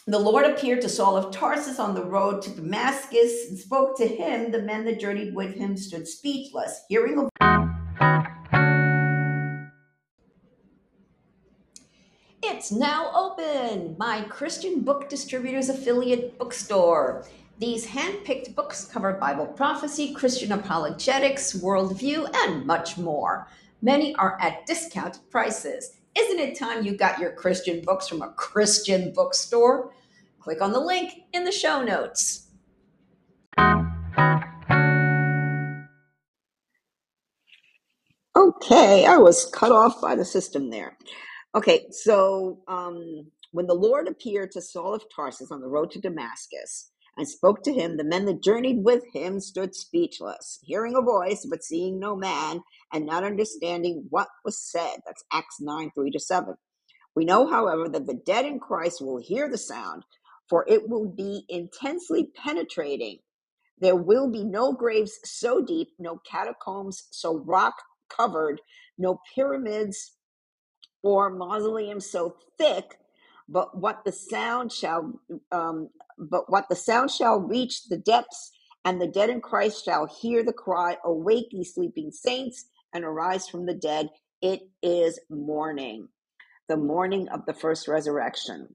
[0.09, 4.07] the Lord appeared to Saul of Tarsus on the road to Damascus and spoke to
[4.07, 4.53] him.
[4.53, 7.29] The men that journeyed with him stood speechless, hearing a
[12.45, 17.25] It's now open, my Christian Book Distributors affiliate bookstore.
[17.59, 23.49] These hand-picked books cover Bible prophecy, Christian apologetics, worldview, and much more.
[23.87, 25.99] Many are at discounted prices.
[26.19, 29.93] Isn't it time you got your Christian books from a Christian bookstore?
[30.41, 32.49] Click on the link in the show notes.
[38.37, 40.99] Okay, I was cut off by the system there.
[41.55, 46.01] Okay, so um, when the Lord appeared to Saul of Tarsus on the road to
[46.01, 51.03] Damascus and spoke to him, the men that journeyed with him stood speechless, hearing a
[51.03, 54.99] voice, but seeing no man, and not understanding what was said.
[55.07, 56.55] That's Acts 9 3 to 7.
[57.15, 60.05] We know, however, that the dead in Christ will hear the sound,
[60.49, 63.19] for it will be intensely penetrating.
[63.79, 67.75] There will be no graves so deep, no catacombs so rock
[68.11, 68.61] covered,
[68.99, 70.17] no pyramids
[71.03, 72.99] or mausoleums so thick,
[73.49, 75.21] but what the sound shall,
[75.53, 78.53] um, but what the sound shall reach the depths,
[78.85, 83.49] and the dead in Christ shall hear the cry, "Awake, ye sleeping saints, and arise
[83.49, 84.11] from the dead."
[84.43, 86.09] It is morning,
[86.69, 88.69] the morning of the first resurrection.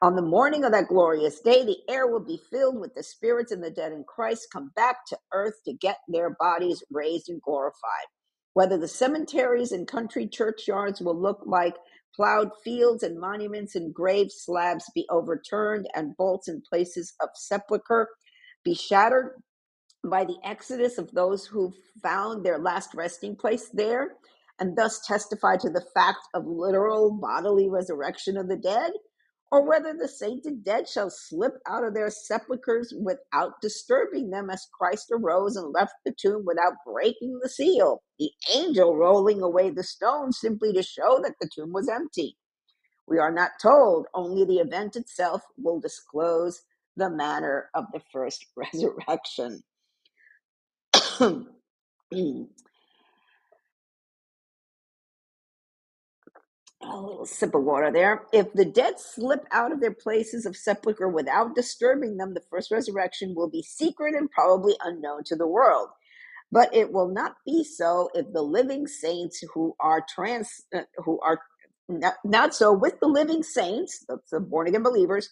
[0.00, 3.50] On the morning of that glorious day, the air will be filled with the spirits
[3.50, 7.42] and the dead in Christ come back to earth to get their bodies raised and
[7.42, 8.06] glorified.
[8.54, 11.74] Whether the cemeteries and country churchyards will look like
[12.16, 18.08] plowed fields and monuments and grave slabs be overturned and bolts in places of sepulchre
[18.64, 19.32] be shattered
[20.04, 24.12] by the exodus of those who found their last resting place there
[24.60, 28.92] and thus testify to the fact of literal bodily resurrection of the dead
[29.52, 34.66] or whether the sainted dead shall slip out of their sepulchres without disturbing them as
[34.78, 39.84] Christ arose and left the tomb without breaking the seal, the angel rolling away the
[39.84, 42.36] stone simply to show that the tomb was empty.
[43.08, 46.62] We are not told, only the event itself will disclose
[46.96, 49.62] the manner of the first resurrection.
[52.12, 52.44] Hmm.
[56.92, 58.22] A little sip of water there.
[58.32, 62.70] If the dead slip out of their places of sepulchre without disturbing them, the first
[62.70, 65.88] resurrection will be secret and probably unknown to the world.
[66.52, 71.20] But it will not be so if the living saints who are trans, uh, who
[71.20, 71.40] are
[71.88, 75.28] not, not so with the living saints, the born again believers,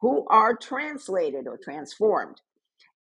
[0.00, 2.40] who are translated or transformed.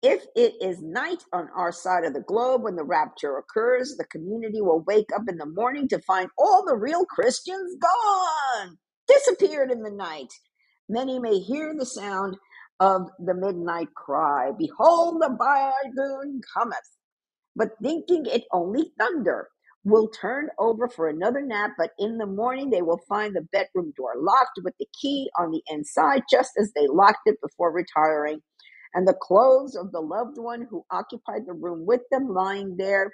[0.04, 4.06] If it is night on our side of the globe when the rapture occurs, the
[4.06, 9.72] community will wake up in the morning to find all the real Christians gone, disappeared
[9.74, 10.34] in the night.
[10.90, 12.38] Many may hear the sound
[12.80, 16.80] of the midnight cry Behold, the bridegroom cometh.
[17.56, 19.50] But thinking it only thunder,
[19.86, 21.72] will turn over for another nap.
[21.78, 25.52] But in the morning, they will find the bedroom door locked with the key on
[25.52, 28.42] the inside, just as they locked it before retiring
[28.94, 33.12] and the clothes of the loved one who occupied the room with them lying there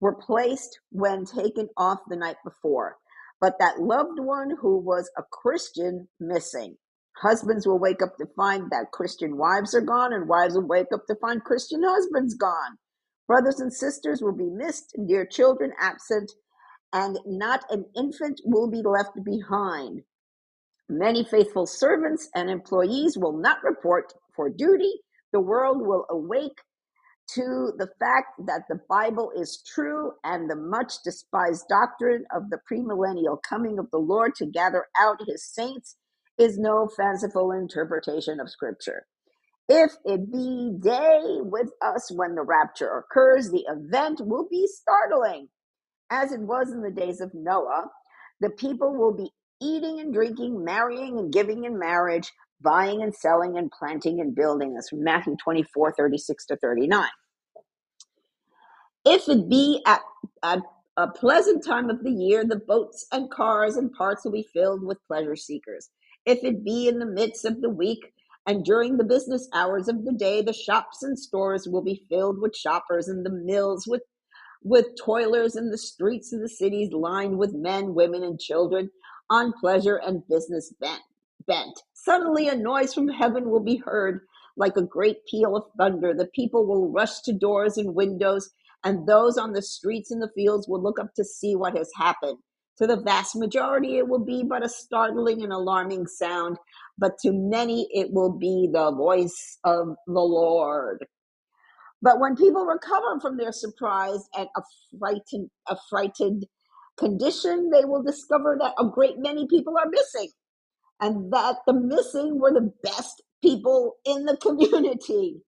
[0.00, 2.96] were placed when taken off the night before.
[3.40, 6.76] But that loved one who was a Christian missing.
[7.16, 10.92] Husbands will wake up to find that Christian wives are gone, and wives will wake
[10.94, 12.78] up to find Christian husbands gone.
[13.26, 16.30] Brothers and sisters will be missed, and dear children absent,
[16.92, 20.02] and not an infant will be left behind.
[20.88, 24.94] Many faithful servants and employees will not report for duty.
[25.34, 26.62] The world will awake
[27.34, 32.60] to the fact that the Bible is true and the much despised doctrine of the
[32.72, 35.96] premillennial coming of the Lord to gather out his saints
[36.38, 39.06] is no fanciful interpretation of Scripture.
[39.68, 45.48] If it be day with us when the rapture occurs, the event will be startling,
[46.10, 47.88] as it was in the days of Noah.
[48.40, 49.30] The people will be
[49.60, 54.74] eating and drinking, marrying and giving in marriage, buying and selling and planting and building.
[54.74, 57.08] That's from Matthew 24, 36 to 39.
[59.04, 60.00] If it be at,
[60.42, 60.60] at
[60.96, 64.84] a pleasant time of the year, the boats and cars and parts will be filled
[64.84, 65.90] with pleasure seekers.
[66.26, 68.12] If it be in the midst of the week
[68.46, 72.40] and during the business hours of the day, the shops and stores will be filled
[72.40, 74.02] with shoppers and the mills with
[74.64, 78.90] with toilers in the streets of the cities lined with men, women, and children
[79.30, 81.02] on pleasure and business bent.
[81.46, 81.80] bent.
[82.08, 84.22] Suddenly, a noise from heaven will be heard
[84.56, 86.14] like a great peal of thunder.
[86.14, 88.48] The people will rush to doors and windows,
[88.82, 91.90] and those on the streets and the fields will look up to see what has
[91.96, 92.38] happened.
[92.78, 96.56] To the vast majority, it will be but a startling and alarming sound,
[96.96, 101.04] but to many, it will be the voice of the Lord.
[102.00, 106.46] But when people recover from their surprise and a frightened,
[106.96, 110.30] condition, they will discover that a great many people are missing
[111.00, 115.42] and that the missing were the best people in the community.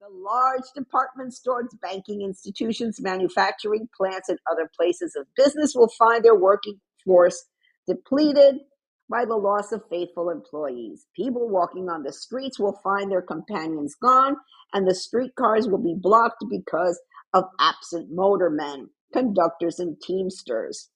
[0.00, 6.24] The large department stores, banking institutions, manufacturing plants, and other places of business will find
[6.24, 7.46] their working force
[7.88, 8.56] depleted
[9.10, 11.06] by the loss of faithful employees.
[11.16, 14.36] People walking on the streets will find their companions gone,
[14.74, 17.00] and the streetcars will be blocked because
[17.34, 20.90] of absent motormen, conductors, and teamsters.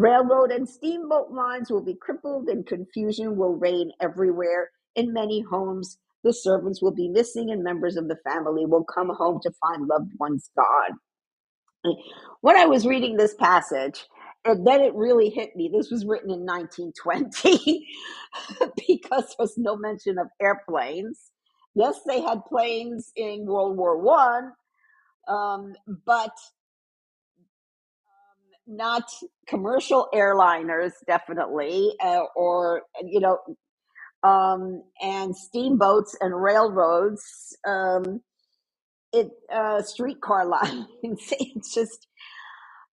[0.00, 4.70] Railroad and steamboat lines will be crippled, and confusion will reign everywhere.
[4.96, 9.10] In many homes, the servants will be missing, and members of the family will come
[9.10, 10.98] home to find loved ones gone.
[12.40, 14.06] When I was reading this passage,
[14.46, 15.70] and then it really hit me.
[15.72, 17.86] This was written in 1920
[18.88, 21.30] because there's no mention of airplanes.
[21.74, 24.52] Yes, they had planes in World War One,
[25.28, 25.74] um,
[26.06, 26.32] but
[28.70, 29.04] not
[29.48, 33.38] commercial airliners, definitely, uh, or you know,
[34.22, 37.22] um, and steamboats and railroads.
[37.66, 38.20] Um,
[39.12, 40.86] it uh, streetcar lines.
[41.02, 42.06] it's just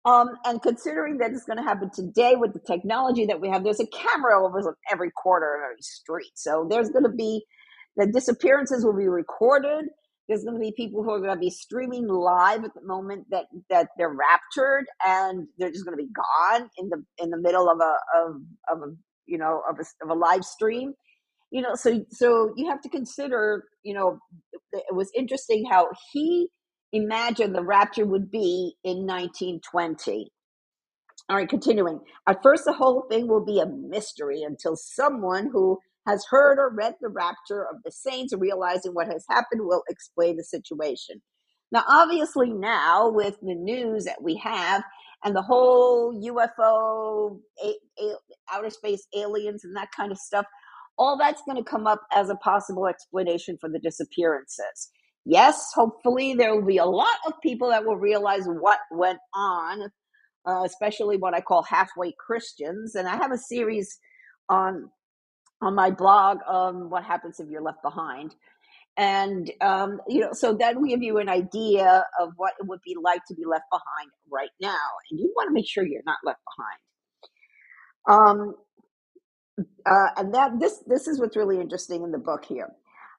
[0.07, 3.64] um, and considering that it's going to happen today with the technology that we have,
[3.64, 6.31] there's a camera over every corner of every street.
[6.35, 7.45] So there's going to be
[7.97, 9.87] the disappearances will be recorded.
[10.29, 13.27] There's going to be people who are going to be streaming live at the moment
[13.31, 17.39] that that they're raptured, and they're just going to be gone in the in the
[17.39, 18.37] middle of a of
[18.70, 18.93] of a
[19.27, 20.95] you know of a, of a live stream.
[21.51, 23.64] You know, so so you have to consider.
[23.85, 24.18] You know,
[24.72, 26.49] it was interesting how he
[26.93, 30.31] imagined the rapture would be in 1920.
[31.29, 32.01] All right, continuing.
[32.29, 36.70] At first, the whole thing will be a mystery until someone who has heard or
[36.74, 41.22] read the rapture of the saints, realizing what has happened, will explain the situation.
[41.72, 44.84] Now, obviously, now with the news that we have
[45.24, 48.16] and the whole UFO, a- a-
[48.52, 50.46] outer space aliens, and that kind of stuff,
[50.98, 54.86] all that's going to come up as a possible explanation for the disappearances
[55.26, 59.82] yes, hopefully there will be a lot of people that will realize what went on,
[60.48, 62.94] uh, especially what I call halfway Christians.
[62.94, 63.98] And I have a series
[64.48, 64.90] on
[65.62, 68.34] on my blog on what happens if you're left behind.
[68.96, 72.80] And um, you know, so that will give you an idea of what it would
[72.84, 74.88] be like to be left behind right now.
[75.11, 76.78] And you want to make sure you're not left behind.
[78.09, 78.54] Um,
[79.84, 82.68] uh, and that this this is what's really interesting in the book here.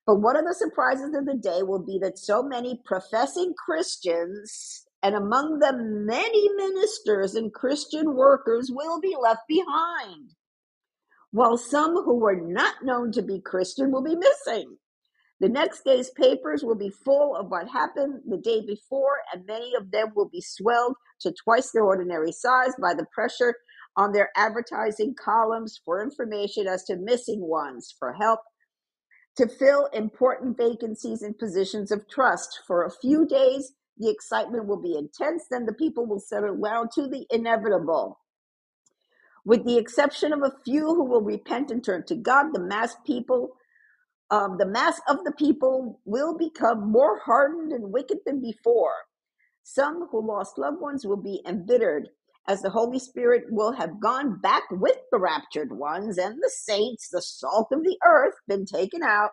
[0.05, 4.85] But one of the surprises of the day will be that so many professing Christians,
[5.03, 10.31] and among them many ministers and Christian workers, will be left behind,
[11.37, 14.75] while some who were not known to be Christian will be missing.
[15.39, 19.75] The next day's papers will be full of what happened the day before, and many
[19.75, 23.53] of them will be swelled to twice their ordinary size by the pressure
[23.95, 28.39] on their advertising columns for information as to missing ones, for help
[29.35, 32.61] to fill important vacancies in positions of trust.
[32.65, 36.89] For a few days, the excitement will be intense, then the people will settle down
[36.95, 38.17] to the inevitable.
[39.47, 42.97] With the exception of a few who will repent and turn to God, the mass
[43.05, 43.55] people,
[44.29, 48.91] um, the mass of the people will become more hardened and wicked than before.
[49.63, 52.09] Some who lost loved ones will be embittered,
[52.49, 57.07] as the Holy Spirit will have gone back with the raptured ones and the saints,
[57.09, 59.31] the salt of the earth, been taken out.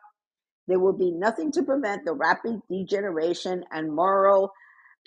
[0.68, 4.52] There will be nothing to prevent the rapid degeneration and moral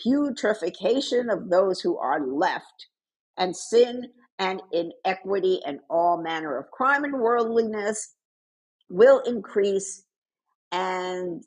[0.04, 2.88] putrefaction of those who are left,
[3.38, 4.10] and sin
[4.40, 8.16] and inequity and all manner of crime and worldliness
[8.90, 10.04] will increase
[10.72, 11.44] and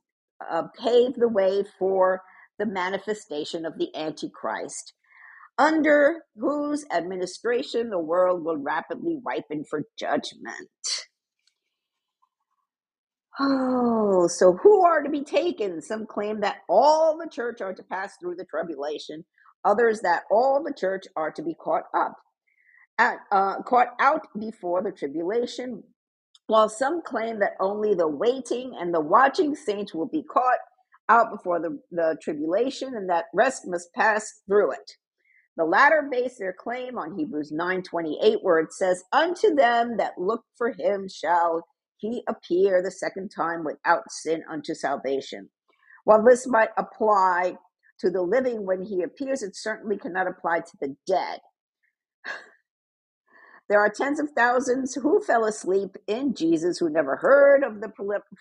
[0.51, 2.22] uh, pave the way for
[2.59, 4.93] the manifestation of the Antichrist,
[5.59, 10.68] under whose administration the world will rapidly ripen for judgment.
[13.38, 15.80] Oh, so who are to be taken?
[15.80, 19.24] Some claim that all the church are to pass through the tribulation,
[19.64, 22.16] others that all the church are to be caught up,
[23.01, 25.82] at, uh, caught out before the tribulation,
[26.48, 30.59] while some claim that only the waiting and the watching saints will be caught
[31.09, 34.92] out before the, the tribulation and that rest must pass through it.
[35.57, 40.44] The latter base their claim on Hebrews 9:28 where it says unto them that look
[40.57, 41.66] for him shall
[41.98, 45.51] he appear the second time without sin unto salvation.
[46.05, 47.59] While this might apply
[48.01, 51.40] to the living when he appears, it certainly cannot apply to the dead.
[53.71, 57.91] There are tens of thousands who fell asleep in Jesus who never heard of the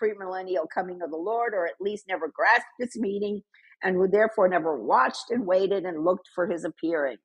[0.02, 3.42] premillennial coming of the Lord, or at least never grasped its meaning,
[3.82, 7.18] and who therefore never watched and waited and looked for his appearing.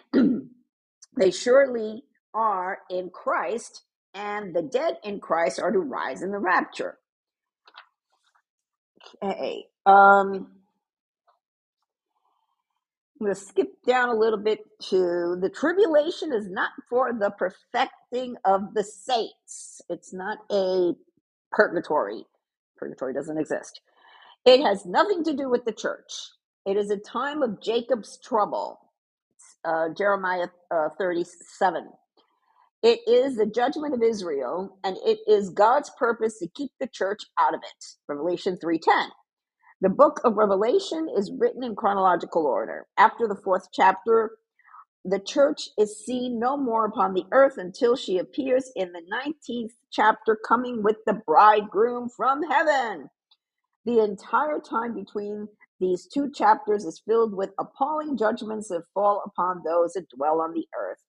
[0.14, 3.84] they surely are in Christ,
[4.14, 6.98] and the dead in Christ are to rise in the rapture.
[9.22, 9.66] Okay.
[9.86, 10.52] Um,
[13.24, 14.60] I'm going to skip down a little bit
[14.90, 19.82] to the tribulation is not for the perfecting of the saints.
[19.88, 20.92] It's not a
[21.52, 22.26] purgatory.
[22.76, 23.80] Purgatory doesn't exist.
[24.46, 26.12] It has nothing to do with the church.
[26.66, 28.80] It is a time of Jacob's trouble.
[29.64, 31.88] Uh, Jeremiah uh, 37.
[32.82, 37.22] It is the judgment of Israel, and it is God's purpose to keep the church
[37.40, 37.86] out of it.
[38.08, 39.10] Revelation 3:10.
[39.84, 42.86] The book of Revelation is written in chronological order.
[42.96, 44.38] After the fourth chapter,
[45.04, 49.72] the church is seen no more upon the earth until she appears in the 19th
[49.92, 53.10] chapter, coming with the bridegroom from heaven.
[53.84, 59.64] The entire time between these two chapters is filled with appalling judgments that fall upon
[59.66, 61.02] those that dwell on the earth.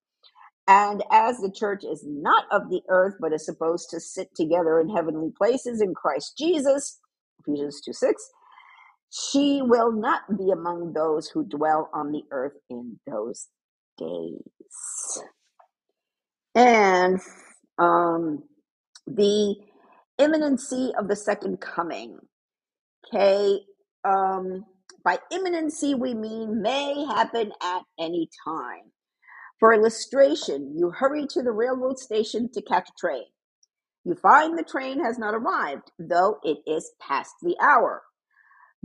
[0.68, 4.82] And as the church is not of the earth, but is supposed to sit together
[4.82, 7.00] in heavenly places in Christ Jesus,
[7.40, 8.32] Ephesians 2 6,
[9.16, 13.48] she will not be among those who dwell on the earth in those
[13.98, 15.22] days.
[16.54, 17.22] And
[17.78, 18.44] um,
[19.08, 19.56] the
[20.18, 22.18] imminency of the second coming.
[23.08, 23.60] Okay.
[24.04, 24.66] Um,
[25.04, 28.92] by imminency, we mean may happen at any time.
[29.60, 33.26] For illustration, you hurry to the railroad station to catch a train.
[34.04, 38.04] You find the train has not arrived, though it is past the hour.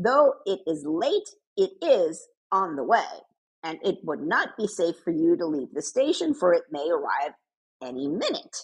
[0.03, 1.29] Though it is late,
[1.59, 3.05] it is on the way,
[3.63, 6.89] and it would not be safe for you to leave the station, for it may
[6.89, 7.35] arrive
[7.83, 8.57] any minute.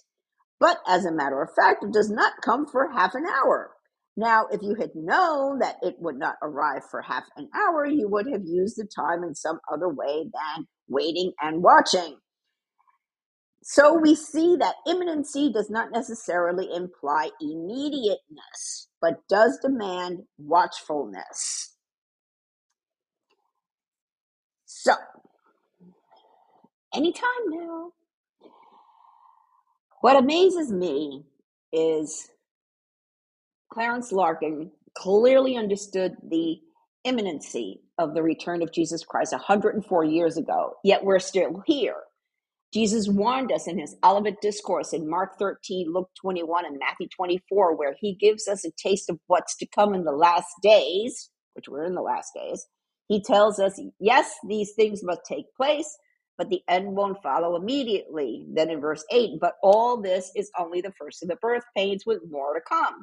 [0.58, 3.72] But as a matter of fact, it does not come for half an hour.
[4.16, 8.08] Now, if you had known that it would not arrive for half an hour, you
[8.08, 12.16] would have used the time in some other way than waiting and watching.
[13.68, 21.74] So we see that imminency does not necessarily imply immediateness, but does demand watchfulness.
[24.66, 24.94] So,
[26.94, 27.90] anytime now.
[30.02, 31.24] What amazes me
[31.72, 32.30] is
[33.72, 36.60] Clarence Larkin clearly understood the
[37.04, 41.96] imminency of the return of Jesus Christ 104 years ago, yet we're still here.
[42.72, 47.76] Jesus warned us in his Olivet Discourse in Mark 13, Luke 21, and Matthew 24,
[47.76, 51.68] where he gives us a taste of what's to come in the last days, which
[51.68, 52.66] we're in the last days.
[53.08, 55.96] He tells us, yes, these things must take place,
[56.36, 58.44] but the end won't follow immediately.
[58.52, 62.04] Then in verse 8, but all this is only the first of the birth pains
[62.04, 63.02] with more to come.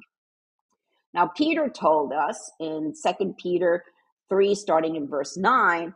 [1.14, 3.84] Now, Peter told us in 2 Peter
[4.30, 5.94] 3, starting in verse 9,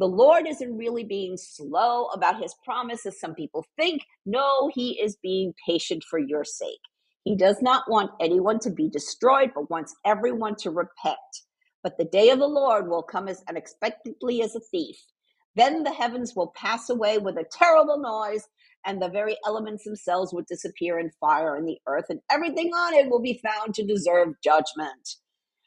[0.00, 4.00] the Lord isn't really being slow about his promise, as some people think.
[4.24, 6.80] No, he is being patient for your sake.
[7.24, 11.18] He does not want anyone to be destroyed, but wants everyone to repent.
[11.82, 14.96] But the day of the Lord will come as unexpectedly as a thief.
[15.54, 18.48] Then the heavens will pass away with a terrible noise,
[18.86, 22.94] and the very elements themselves will disappear in fire, and the earth and everything on
[22.94, 25.16] it will be found to deserve judgment.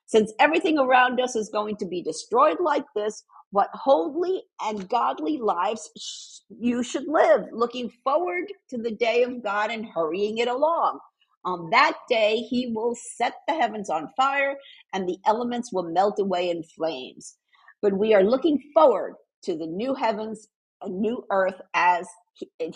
[0.08, 3.24] Since everything around us is going to be destroyed like this,
[3.54, 9.44] what holy and godly lives sh- you should live, looking forward to the day of
[9.44, 11.00] God and hurrying it along.
[11.46, 14.58] On that day, he will set the heavens on fire
[14.94, 17.38] and the elements will melt away in flames.
[17.82, 20.50] But we are looking forward to the new heavens,
[20.84, 22.08] a new earth, as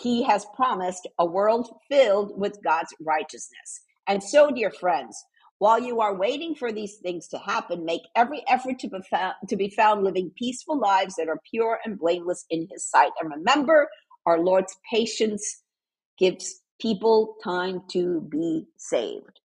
[0.00, 3.82] he has promised, a world filled with God's righteousness.
[4.08, 5.16] And so, dear friends,
[5.58, 9.34] while you are waiting for these things to happen, make every effort to be, found,
[9.48, 13.12] to be found living peaceful lives that are pure and blameless in His sight.
[13.20, 13.88] And remember,
[14.24, 15.62] our Lord's patience
[16.18, 19.40] gives people time to be saved.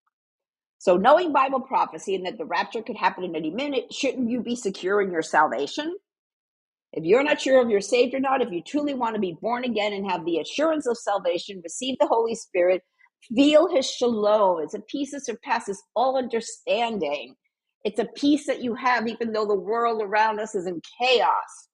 [0.77, 4.41] So, knowing Bible prophecy and that the rapture could happen in any minute, shouldn't you
[4.41, 5.95] be secure in your salvation?
[6.91, 9.35] If you're not sure if you're saved or not, if you truly want to be
[9.41, 12.83] born again and have the assurance of salvation, receive the Holy Spirit,
[13.35, 14.63] feel His shalom.
[14.63, 17.35] It's a peace that surpasses all understanding.
[17.83, 21.67] It's a peace that you have even though the world around us is in chaos.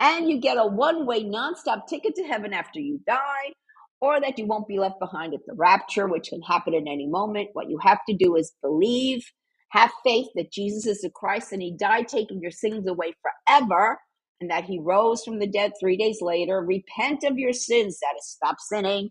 [0.00, 3.52] And you get a one way, nonstop ticket to heaven after you die
[4.00, 7.06] or that you won't be left behind at the rapture, which can happen at any
[7.06, 7.48] moment.
[7.54, 9.24] What you have to do is believe,
[9.70, 13.14] have faith that Jesus is the Christ and he died taking your sins away
[13.48, 13.98] forever,
[14.40, 16.60] and that he rose from the dead three days later.
[16.60, 19.10] Repent of your sins, that is, stop sinning.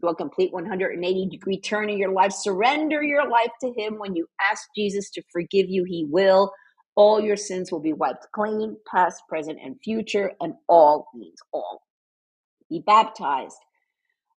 [0.00, 2.32] Do a complete 180 degree turn in your life.
[2.32, 3.98] Surrender your life to him.
[3.98, 6.52] When you ask Jesus to forgive you, he will.
[6.96, 11.82] All your sins will be wiped clean, past, present, and future, and all means all.
[12.70, 13.58] Be baptized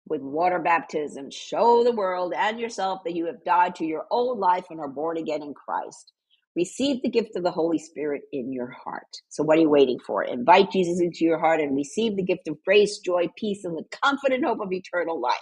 [0.08, 1.32] with water baptism.
[1.32, 4.90] Show the world and yourself that you have died to your old life and are
[4.90, 6.12] born again in Christ.
[6.56, 9.08] Receive the gift of the Holy Spirit in your heart.
[9.30, 10.24] So, what are you waiting for?
[10.24, 13.86] Invite Jesus into your heart and receive the gift of grace, joy, peace, and the
[14.04, 15.38] confident hope of eternal life.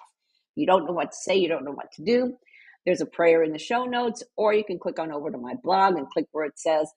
[0.57, 2.35] You don't know what to say, you don't know what to do.
[2.85, 5.53] There's a prayer in the show notes, or you can click on over to my
[5.63, 6.89] blog and click where it says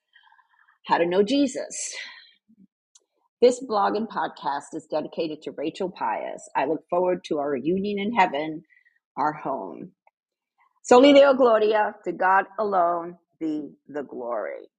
[0.86, 1.94] How to Know Jesus.
[3.42, 6.48] This blog and podcast is dedicated to Rachael Pius.
[6.56, 8.62] I look forward to our reunion in heaven,
[9.16, 9.92] our home.
[10.82, 14.70] Soli Deo Gloria, to God alone be the glory.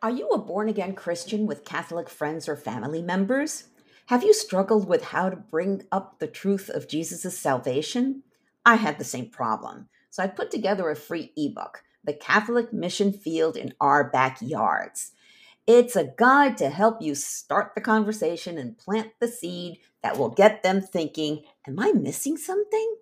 [0.00, 3.64] Are you a born again Christian with Catholic friends or family members?
[4.06, 8.22] Have you struggled with how to bring up the truth of Jesus' salvation?
[8.64, 9.88] I had the same problem.
[10.10, 15.10] So I put together a free ebook, The Catholic Mission Field in Our Backyards.
[15.66, 20.30] It's a guide to help you start the conversation and plant the seed that will
[20.30, 22.94] get them thinking, Am I missing something?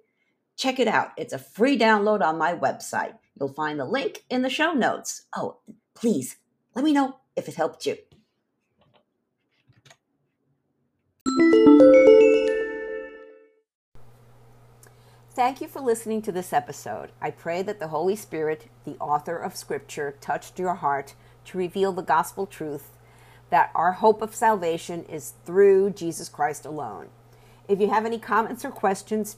[0.56, 1.10] Check it out.
[1.18, 3.18] It's a free download on my website.
[3.38, 5.26] You'll find the link in the show notes.
[5.36, 5.58] Oh,
[5.94, 6.38] please
[6.76, 7.96] let me know if it helped you.
[15.30, 17.12] Thank you for listening to this episode.
[17.20, 21.14] I pray that the Holy Spirit, the author of Scripture, touched your heart
[21.46, 22.90] to reveal the gospel truth
[23.48, 27.08] that our hope of salvation is through Jesus Christ alone.
[27.68, 29.36] If you have any comments or questions,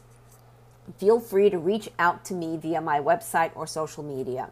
[0.99, 4.51] feel free to reach out to me via my website or social media.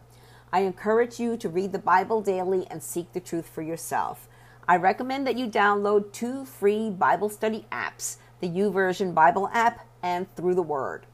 [0.51, 4.29] I encourage you to read the Bible daily and seek the truth for yourself.
[4.65, 10.33] I recommend that you download two free Bible study apps the YouVersion Bible app and
[10.35, 11.05] Through the Word.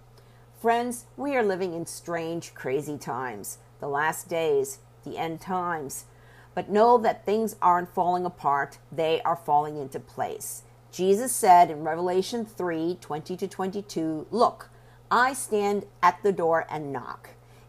[0.62, 6.06] Friends, we are living in strange, crazy times, the last days, the end times.
[6.54, 10.64] But know that things aren't falling apart, they are falling into place.
[10.92, 14.70] Jesus said in Revelation 3 20 to 22, Look,
[15.10, 17.30] I stand at the door and knock.